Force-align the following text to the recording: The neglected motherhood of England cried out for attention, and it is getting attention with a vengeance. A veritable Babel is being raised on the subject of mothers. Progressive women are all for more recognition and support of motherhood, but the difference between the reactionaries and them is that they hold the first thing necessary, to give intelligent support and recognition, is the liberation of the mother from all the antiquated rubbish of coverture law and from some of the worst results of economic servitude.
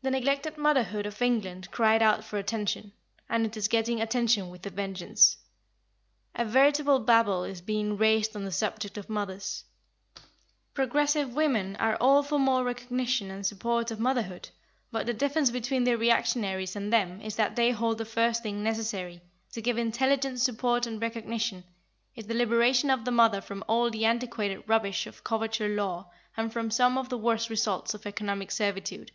The 0.00 0.12
neglected 0.12 0.56
motherhood 0.56 1.06
of 1.06 1.20
England 1.20 1.72
cried 1.72 2.02
out 2.04 2.22
for 2.22 2.38
attention, 2.38 2.92
and 3.28 3.44
it 3.44 3.56
is 3.56 3.66
getting 3.66 4.00
attention 4.00 4.48
with 4.48 4.64
a 4.64 4.70
vengeance. 4.70 5.38
A 6.36 6.44
veritable 6.44 7.00
Babel 7.00 7.42
is 7.42 7.60
being 7.60 7.96
raised 7.96 8.36
on 8.36 8.44
the 8.44 8.52
subject 8.52 8.96
of 8.96 9.10
mothers. 9.10 9.64
Progressive 10.72 11.34
women 11.34 11.74
are 11.80 11.96
all 11.96 12.22
for 12.22 12.38
more 12.38 12.62
recognition 12.62 13.28
and 13.32 13.44
support 13.44 13.90
of 13.90 13.98
motherhood, 13.98 14.50
but 14.92 15.06
the 15.06 15.12
difference 15.12 15.50
between 15.50 15.82
the 15.82 15.96
reactionaries 15.98 16.76
and 16.76 16.92
them 16.92 17.20
is 17.20 17.34
that 17.34 17.56
they 17.56 17.72
hold 17.72 17.98
the 17.98 18.04
first 18.04 18.40
thing 18.44 18.62
necessary, 18.62 19.20
to 19.50 19.60
give 19.60 19.78
intelligent 19.78 20.38
support 20.38 20.86
and 20.86 21.02
recognition, 21.02 21.64
is 22.14 22.28
the 22.28 22.34
liberation 22.34 22.88
of 22.88 23.04
the 23.04 23.10
mother 23.10 23.40
from 23.40 23.64
all 23.66 23.90
the 23.90 24.04
antiquated 24.06 24.62
rubbish 24.68 25.08
of 25.08 25.24
coverture 25.24 25.68
law 25.74 26.08
and 26.36 26.52
from 26.52 26.70
some 26.70 26.96
of 26.96 27.08
the 27.08 27.18
worst 27.18 27.50
results 27.50 27.94
of 27.94 28.06
economic 28.06 28.52
servitude. 28.52 29.10